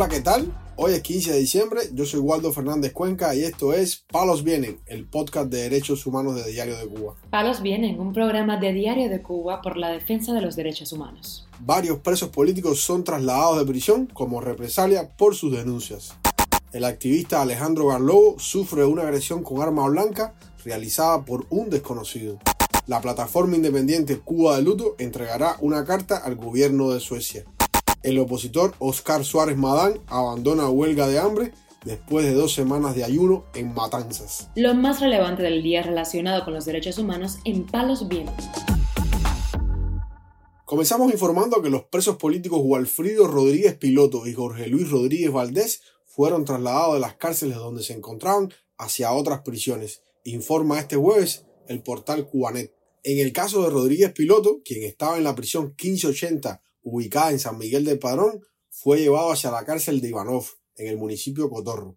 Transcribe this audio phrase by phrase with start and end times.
[0.00, 0.50] Hola, ¿qué tal?
[0.76, 4.80] Hoy es 15 de diciembre, yo soy Waldo Fernández Cuenca y esto es Palos Vienen,
[4.86, 7.16] el podcast de derechos humanos de Diario de Cuba.
[7.28, 11.46] Palos Vienen, un programa de Diario de Cuba por la defensa de los derechos humanos.
[11.58, 16.14] Varios presos políticos son trasladados de prisión como represalia por sus denuncias.
[16.72, 20.32] El activista Alejandro Garlobo sufre una agresión con arma blanca
[20.64, 22.38] realizada por un desconocido.
[22.86, 27.44] La plataforma independiente Cuba de Luto entregará una carta al gobierno de Suecia.
[28.02, 31.52] El opositor Oscar Suárez Madán abandona huelga de hambre
[31.84, 34.48] después de dos semanas de ayuno en Matanzas.
[34.54, 38.46] Lo más relevante del día relacionado con los derechos humanos en Palos Vientos.
[40.64, 46.46] Comenzamos informando que los presos políticos Walfrido Rodríguez Piloto y Jorge Luis Rodríguez Valdés fueron
[46.46, 52.26] trasladados de las cárceles donde se encontraban hacia otras prisiones, informa este jueves el portal
[52.26, 52.74] Cubanet.
[53.02, 57.58] En el caso de Rodríguez Piloto, quien estaba en la prisión 1580 ubicada en San
[57.58, 60.44] Miguel del Padrón, fue llevado hacia la cárcel de Ivanov,
[60.76, 61.96] en el municipio Cotorro.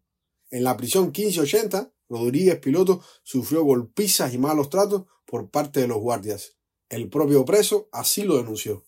[0.52, 5.98] En la prisión 1580, Rodríguez Piloto sufrió golpizas y malos tratos por parte de los
[5.98, 6.58] guardias.
[6.89, 8.84] El propio preso así lo denunció.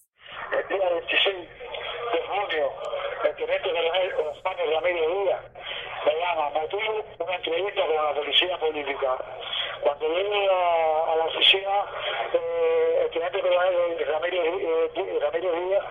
[0.51, 2.69] El día 26 de junio,
[3.23, 5.41] el teniente coronel Osvaldo Ramírez Díaz
[6.05, 9.17] me llama, me tuvo una entrevista con la policía política.
[9.81, 11.73] Cuando llego a, a la oficina,
[13.57, 15.85] Ramírez, eh, Ramírez Díaz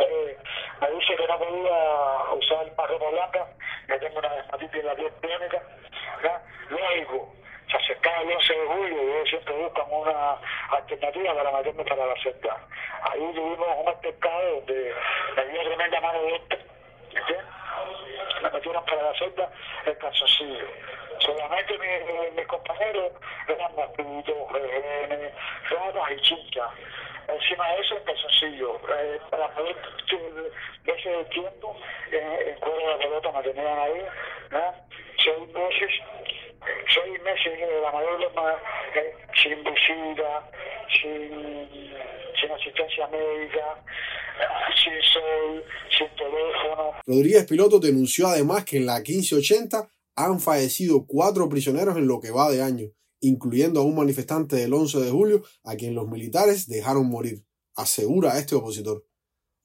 [0.00, 0.36] eh,
[0.80, 3.46] me dice que no podía usar el ropa blanca,
[3.86, 5.62] que tengo una dermatitis en la piel crónica.
[6.68, 7.32] Luego,
[7.70, 10.36] se acercaba el 11 de julio y ellos siempre buscan una
[10.70, 12.56] alternativa para meterme para la celda.
[13.02, 14.94] Ahí tuvimos un altercado donde
[15.36, 16.58] me dio tremenda mano de este.
[18.42, 19.50] Me metieron para la celda
[19.86, 20.66] el calzoncillo.
[21.18, 23.12] Solamente mis, mis compañeros
[23.48, 25.32] eran mosquitos, rehenes,
[25.70, 26.70] ratas y chinchas.
[27.28, 28.80] Encima de eso el calzoncillo.
[28.98, 29.76] Eh, para poder
[30.86, 31.76] ese tiempo,
[32.12, 34.06] eh, en cuero de pelota me tenían ahí,
[34.50, 34.74] ¿no?
[35.18, 35.90] seis meses
[36.88, 38.22] seis meses de la mayor
[38.94, 39.14] eh,
[39.46, 40.50] sin visita,
[41.00, 43.84] sin, asistencia médica,
[45.96, 46.92] sin teléfono.
[47.06, 52.30] Rodríguez Piloto denunció además que en la 1580 han fallecido cuatro prisioneros en lo que
[52.30, 52.86] va de año,
[53.20, 58.38] incluyendo a un manifestante del 11 de julio a quien los militares dejaron morir, asegura
[58.38, 59.04] este opositor.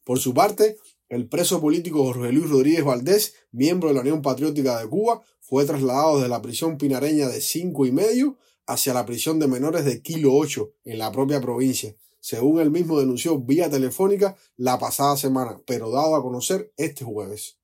[0.04, 0.78] Por su parte,
[1.10, 5.66] el preso político Jorge Luis Rodríguez Valdés, miembro de la Unión Patriótica de Cuba, fue
[5.66, 8.38] trasladado desde la prisión pinareña de cinco y medio
[8.72, 13.00] hacia la prisión de menores de Kilo 8 en la propia provincia, según él mismo
[13.00, 17.58] denunció vía telefónica la pasada semana, pero dado a conocer este jueves.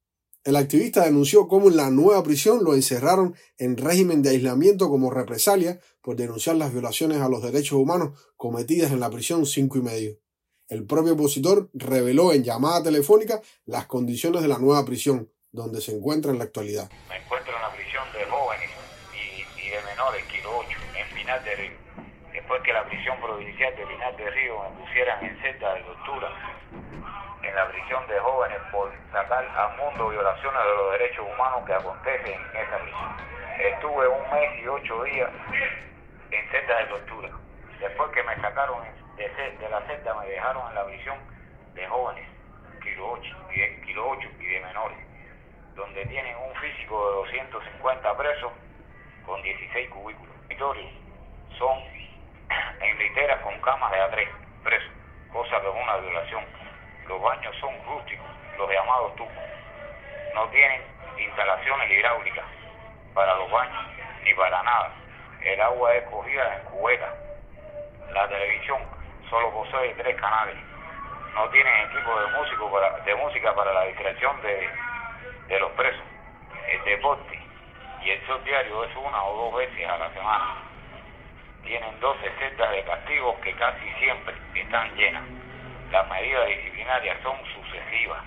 [0.43, 5.11] El activista denunció cómo en la nueva prisión lo encerraron en régimen de aislamiento como
[5.11, 9.81] represalia por denunciar las violaciones a los derechos humanos cometidas en la prisión cinco y
[9.81, 10.17] medio.
[10.69, 15.95] El propio opositor reveló en llamada telefónica las condiciones de la nueva prisión, donde se
[15.95, 16.89] encuentra en la actualidad
[17.27, 18.69] encuentro en la prisión de jóvenes
[19.13, 21.77] y, y de menores, Kilo 8, en Pinar de Río.
[22.31, 26.27] Después que la prisión provincial de Pinar de Río me pusieran en celda de tortura,
[27.41, 31.73] en la prisión de jóvenes por sacar al mundo violaciones de los derechos humanos que
[31.73, 33.15] acontecen en esa prisión.
[33.57, 35.29] Estuve un mes y ocho días
[36.29, 37.29] en celda de tortura.
[37.79, 38.83] Después que me sacaron
[39.15, 41.17] de, la celda, me dejaron en la prisión
[41.73, 42.27] de jóvenes,
[42.83, 44.97] kilo 8, y de, kilo 8 y de menores,
[45.73, 48.51] donde tienen un físico de 250 presos
[49.25, 50.35] con 16 cubículos.
[51.57, 51.79] Son
[53.67, 54.29] camas de A3
[54.63, 54.91] presos,
[55.33, 56.45] cosa que es una violación.
[57.05, 58.25] Los baños son rústicos,
[58.57, 59.33] los llamados tubos.
[60.33, 60.81] No tienen
[61.17, 62.45] instalaciones hidráulicas
[63.13, 63.83] para los baños
[64.23, 64.93] ni para nada.
[65.41, 67.13] El agua es cogida en cubetas
[68.13, 68.79] la televisión
[69.29, 70.55] solo posee tres canales.
[71.35, 74.69] No tienen equipo de, música para la distracción de,
[75.49, 76.05] de los presos.
[76.69, 77.37] El deporte
[78.01, 80.66] y el sol diario es una o dos veces a la semana.
[81.63, 85.23] Tienen 12 celdas de castigos que casi siempre están llenas.
[85.91, 88.23] Las medidas disciplinarias son sucesivas,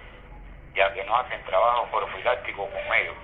[0.74, 3.16] ya que no hacen trabajo profiláctico con ellos.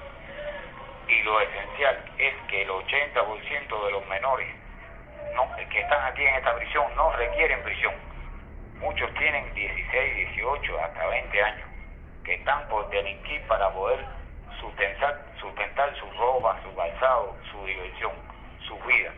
[1.08, 4.48] Y lo esencial es que el 80% de los menores
[5.34, 7.94] no, que están aquí en esta prisión no requieren prisión.
[8.80, 11.68] Muchos tienen 16, 18, hasta 20 años,
[12.24, 14.04] que están por delinquir para poder
[14.60, 18.12] sustentar, sustentar su ropa, su calzado, su diversión,
[18.66, 19.12] su vida,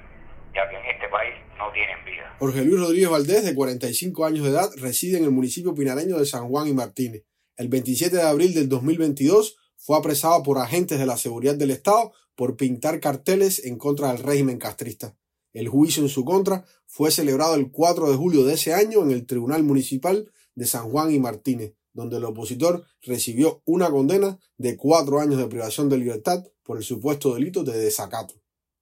[0.54, 2.36] ya que en este país no tienen vida.
[2.38, 6.26] Jorge Luis Rodríguez Valdés, de 45 años de edad, reside en el municipio pinareño de
[6.26, 7.24] San Juan y Martínez.
[7.56, 12.12] El 27 de abril del 2022 fue apresado por agentes de la seguridad del Estado
[12.34, 15.16] por pintar carteles en contra del régimen castrista.
[15.52, 19.10] El juicio en su contra fue celebrado el 4 de julio de ese año en
[19.10, 24.76] el Tribunal Municipal de San Juan y Martínez, donde el opositor recibió una condena de
[24.76, 28.34] cuatro años de privación de libertad por el supuesto delito de desacato.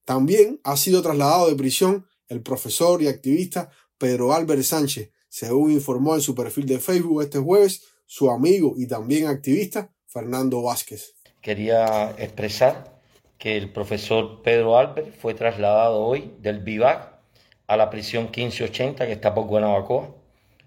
[0.07, 6.15] También ha sido trasladado de prisión el profesor y activista Pedro Álvarez Sánchez, según informó
[6.15, 11.15] en su perfil de Facebook este jueves su amigo y también activista Fernando Vázquez.
[11.43, 13.01] Quería expresar
[13.37, 17.19] que el profesor Pedro Álvarez fue trasladado hoy del Vivac
[17.67, 20.15] a la prisión 1580 que está por Guanabacoa.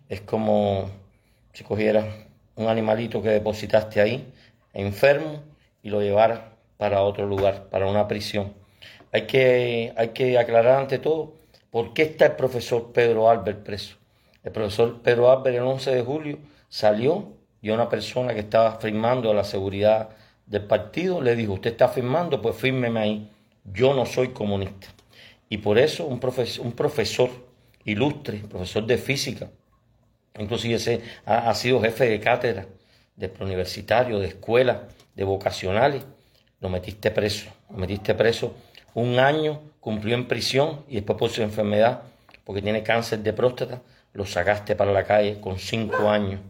[0.09, 0.89] Es como
[1.53, 2.06] si cogieras
[2.56, 4.33] un animalito que depositaste ahí,
[4.74, 5.44] enfermo,
[5.81, 6.42] y lo llevaras
[6.75, 8.58] para otro lugar, para una prisión.
[9.11, 11.33] Hay que, hay que aclarar ante todo
[11.71, 13.95] por qué está el profesor Pedro Álvarez preso.
[14.44, 16.39] El profesor Pedro Álvarez el 11 de julio
[16.69, 20.09] salió y una persona que estaba firmando la seguridad
[20.45, 23.31] del partido le dijo, usted está firmando, pues fírmeme ahí.
[23.65, 24.88] Yo no soy comunista.
[25.50, 27.29] Y por eso un profesor, un profesor
[27.85, 29.50] ilustre, profesor de física,
[30.38, 32.67] inclusive ha, ha sido jefe de cátedra,
[33.15, 36.03] de preuniversitario, de escuela, de vocacionales,
[36.61, 38.53] lo metiste preso, lo metiste preso
[38.94, 42.03] un año, cumplió en prisión y después por su enfermedad,
[42.44, 43.81] porque tiene cáncer de próstata,
[44.13, 46.41] lo sacaste para la calle con cinco años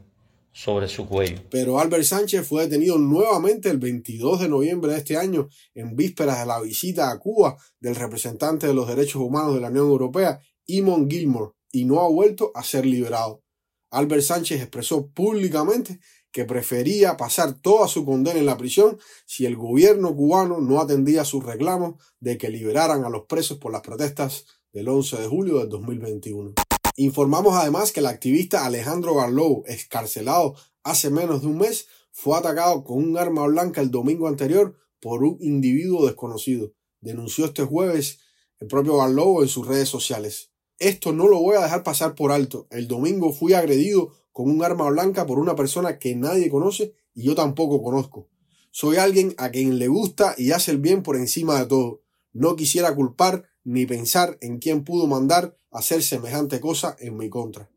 [0.51, 1.38] sobre su cuello.
[1.50, 6.39] Pero Albert Sánchez fue detenido nuevamente el 22 de noviembre de este año, en vísperas
[6.39, 10.39] de la visita a Cuba del representante de los derechos humanos de la Unión Europea,
[10.65, 13.44] Imon Gilmore, y no ha vuelto a ser liberado.
[13.92, 16.00] Albert Sánchez expresó públicamente
[16.31, 21.26] que prefería pasar toda su condena en la prisión si el gobierno cubano no atendía
[21.26, 25.60] sus reclamos de que liberaran a los presos por las protestas del 11 de julio
[25.60, 26.54] del 2021.
[26.96, 32.84] Informamos además que el activista Alejandro Garlow, excarcelado hace menos de un mes, fue atacado
[32.84, 36.74] con un arma blanca el domingo anterior por un individuo desconocido.
[37.00, 38.20] Denunció este jueves
[38.60, 40.52] el propio Garlow en sus redes sociales.
[40.78, 42.68] Esto no lo voy a dejar pasar por alto.
[42.70, 47.24] El domingo fui agredido con un arma blanca por una persona que nadie conoce y
[47.24, 48.30] yo tampoco conozco.
[48.71, 52.03] Soy alguien a quien le gusta y hace el bien por encima de todo.
[52.31, 57.69] No quisiera culpar ni pensar en quién pudo mandar hacer semejante cosa en mi contra.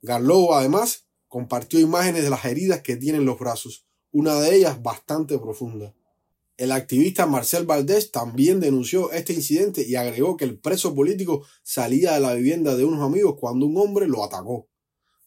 [0.00, 4.82] Garlow, además, compartió imágenes de las heridas que tiene en los brazos, una de ellas
[4.82, 5.94] bastante profunda.
[6.56, 12.14] El activista Marcel Valdés también denunció este incidente y agregó que el preso político salía
[12.14, 14.69] de la vivienda de unos amigos cuando un hombre lo atacó.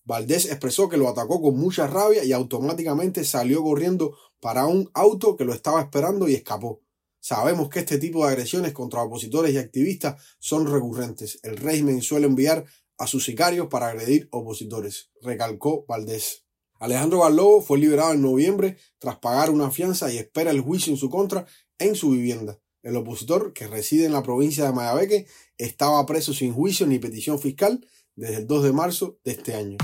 [0.06, 5.38] Valdés expresó que lo atacó con mucha rabia y automáticamente salió corriendo para un auto
[5.38, 6.82] que lo estaba esperando y escapó.
[7.20, 11.40] Sabemos que este tipo de agresiones contra opositores y activistas son recurrentes.
[11.44, 12.66] El régimen suele enviar
[12.98, 16.46] a sus sicarios para agredir opositores, recalcó Valdés.
[16.80, 20.98] Alejandro Barlobo fue liberado en noviembre tras pagar una fianza y espera el juicio en
[20.98, 21.46] su contra
[21.80, 22.60] en su vivienda.
[22.82, 25.26] El opositor, que reside en la provincia de Mayabeque,
[25.58, 29.78] estaba preso sin juicio ni petición fiscal desde el 2 de marzo de este año.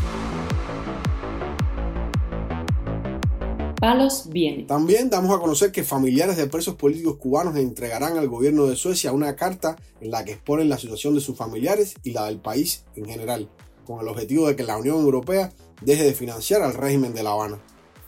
[3.80, 4.66] Palos viene.
[4.66, 9.14] También damos a conocer que familiares de presos políticos cubanos entregarán al gobierno de Suecia
[9.14, 12.84] una carta en la que exponen la situación de sus familiares y la del país
[12.96, 13.50] en general,
[13.86, 17.32] con el objetivo de que la Unión Europea deje de financiar al régimen de La
[17.32, 17.60] Habana.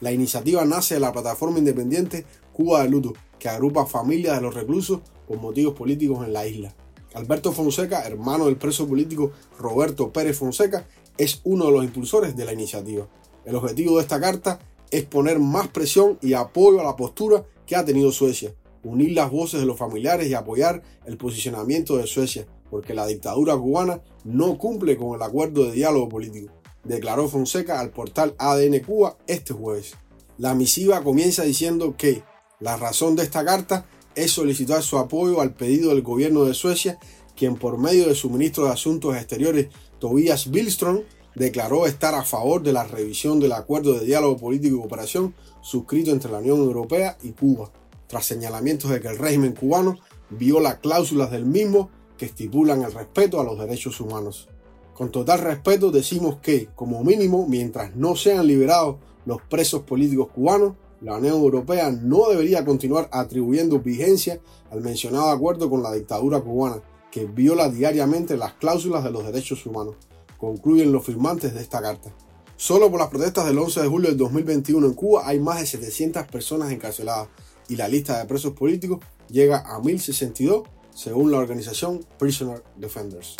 [0.01, 4.53] La iniciativa nace de la plataforma independiente Cuba de Luto, que agrupa familias de los
[4.53, 6.75] reclusos por motivos políticos en la isla.
[7.13, 10.87] Alberto Fonseca, hermano del preso político Roberto Pérez Fonseca,
[11.17, 13.07] es uno de los impulsores de la iniciativa.
[13.43, 14.59] El objetivo de esta carta
[14.91, 18.53] es poner más presión y apoyo a la postura que ha tenido Suecia,
[18.83, 23.57] unir las voces de los familiares y apoyar el posicionamiento de Suecia, porque la dictadura
[23.57, 26.53] cubana no cumple con el acuerdo de diálogo político,
[26.83, 29.95] declaró Fonseca al portal ADN Cuba este jueves.
[30.37, 32.23] La misiva comienza diciendo que
[32.59, 36.99] la razón de esta carta es solicitar su apoyo al pedido del gobierno de Suecia,
[37.35, 41.03] quien por medio de su ministro de Asuntos Exteriores, Tobias Billström,
[41.35, 46.11] declaró estar a favor de la revisión del acuerdo de diálogo político y cooperación suscrito
[46.11, 47.71] entre la Unión Europea y Cuba,
[48.07, 49.97] tras señalamientos de que el régimen cubano
[50.29, 54.49] viola cláusulas del mismo que estipulan el respeto a los derechos humanos.
[54.93, 60.73] Con total respeto decimos que, como mínimo, mientras no sean liberados los presos políticos cubanos,
[61.01, 64.39] la Unión Europea no debería continuar atribuyendo vigencia
[64.69, 66.81] al mencionado acuerdo con la dictadura cubana,
[67.11, 69.95] que viola diariamente las cláusulas de los derechos humanos
[70.37, 72.13] concluyen los firmantes de esta carta.
[72.55, 75.65] Solo por las protestas del 11 de julio del 2021 en Cuba hay más de
[75.65, 77.29] 700 personas encarceladas
[77.67, 83.35] y la lista de presos políticos llega a 1062 según la organización Prisoner Defenders.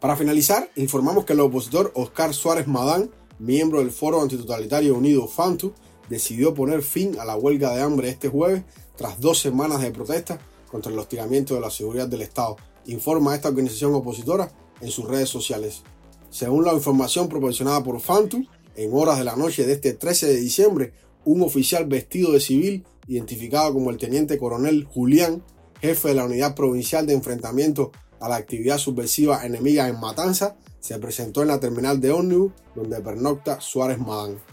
[0.00, 5.72] Para finalizar, informamos que el opositor Oscar Suárez Madán, miembro del Foro Antitotalitario Unido FANTU,
[6.12, 8.64] decidió poner fin a la huelga de hambre este jueves
[8.96, 10.38] tras dos semanas de protestas
[10.70, 14.52] contra el hostigamiento de la seguridad del Estado, informa esta organización opositora
[14.82, 15.82] en sus redes sociales.
[16.28, 18.44] Según la información proporcionada por Fantu,
[18.76, 20.92] en horas de la noche de este 13 de diciembre,
[21.24, 25.42] un oficial vestido de civil, identificado como el teniente coronel Julián,
[25.80, 27.90] jefe de la unidad provincial de enfrentamiento
[28.20, 33.00] a la actividad subversiva enemiga en Matanza, se presentó en la terminal de ómnibus donde
[33.00, 34.51] pernocta Suárez Madán.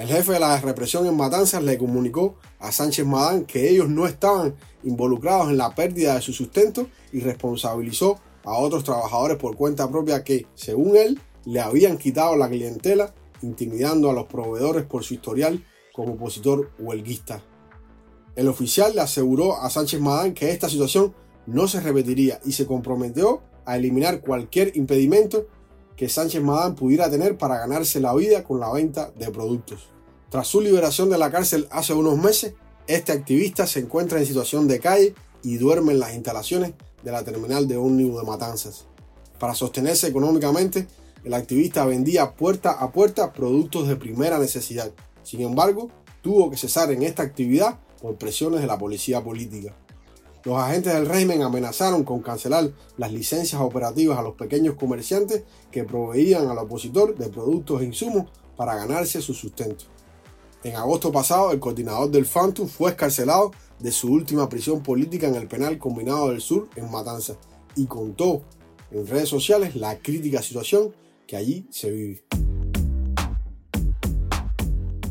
[0.00, 4.06] El jefe de la represión en Matanzas le comunicó a Sánchez Madán que ellos no
[4.06, 9.90] estaban involucrados en la pérdida de su sustento y responsabilizó a otros trabajadores por cuenta
[9.90, 15.12] propia que, según él, le habían quitado la clientela, intimidando a los proveedores por su
[15.12, 17.42] historial como opositor huelguista.
[18.36, 21.14] El oficial le aseguró a Sánchez Madán que esta situación
[21.44, 25.46] no se repetiría y se comprometió a eliminar cualquier impedimento
[26.00, 29.90] que Sánchez Madán pudiera tener para ganarse la vida con la venta de productos.
[30.30, 32.54] Tras su liberación de la cárcel hace unos meses,
[32.86, 37.22] este activista se encuentra en situación de calle y duerme en las instalaciones de la
[37.22, 38.86] terminal de ómnibus de Matanzas.
[39.38, 40.88] Para sostenerse económicamente,
[41.22, 44.90] el activista vendía puerta a puerta productos de primera necesidad.
[45.22, 45.90] Sin embargo,
[46.22, 49.76] tuvo que cesar en esta actividad por presiones de la policía política.
[50.44, 55.84] Los agentes del régimen amenazaron con cancelar las licencias operativas a los pequeños comerciantes que
[55.84, 59.84] proveían al opositor de productos e insumos para ganarse su sustento.
[60.62, 65.34] En agosto pasado, el coordinador del FANTU fue escarcelado de su última prisión política en
[65.34, 67.36] el penal combinado del sur en Matanza
[67.76, 68.42] y contó
[68.90, 70.94] en redes sociales la crítica situación
[71.26, 72.49] que allí se vive.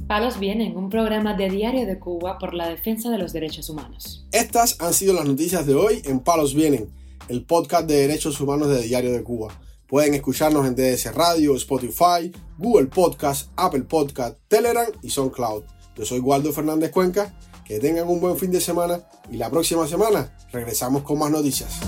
[0.10, 4.26] Palos Vienen, un programa de Diario de Cuba por la defensa de los derechos humanos.
[4.32, 6.90] Estas han sido las noticias de hoy en Palos Vienen,
[7.28, 9.54] el podcast de derechos humanos de Diario de Cuba.
[9.86, 15.62] Pueden escucharnos en DS Radio, Spotify, Google Podcast, Apple Podcast, Telegram y SoundCloud.
[15.96, 17.32] Yo soy Waldo Fernández Cuenca.
[17.64, 19.02] Que tengan un buen fin de semana
[19.32, 21.82] y la próxima semana regresamos con más noticias.